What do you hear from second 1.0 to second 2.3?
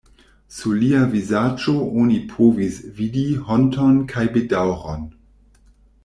vizaĝo oni